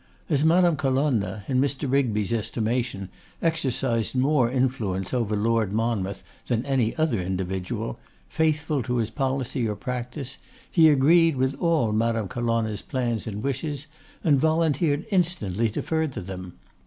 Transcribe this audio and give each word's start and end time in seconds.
As 0.31 0.43
Madame 0.43 0.77
Colonna, 0.77 1.43
in 1.47 1.61
Mr. 1.61 1.87
Rigby's 1.87 2.33
estimation, 2.33 3.09
exercised 3.39 4.15
more 4.15 4.49
influence 4.49 5.13
over 5.13 5.35
Lord 5.35 5.71
Monmouth 5.71 6.23
than 6.47 6.65
any 6.65 6.95
other 6.95 7.19
individual, 7.21 7.99
faithful 8.27 8.81
to 8.81 8.95
his 8.95 9.11
policy 9.11 9.67
or 9.67 9.75
practice, 9.75 10.39
he 10.71 10.89
agreed 10.89 11.35
with 11.35 11.53
all 11.61 11.91
Madame 11.91 12.27
Colonna's 12.27 12.81
plans 12.81 13.27
and 13.27 13.43
wishes, 13.43 13.85
and 14.23 14.39
volunteered 14.39 15.05
instantly 15.11 15.69
to 15.69 15.83
further 15.83 16.21
them. 16.21 16.53